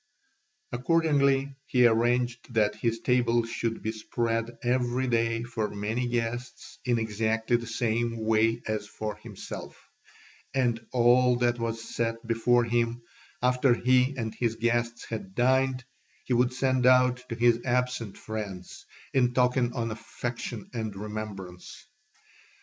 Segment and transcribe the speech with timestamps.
[0.71, 6.97] Accordingly he arranged that his table should be spread every day for many guests in
[6.97, 9.79] exactly the same way as for himself;
[10.55, 13.03] and all that was set before him,
[13.43, 15.85] after he and his guests had dined,
[16.25, 21.85] he would send out to his absent friends, in token of affection and remembrance.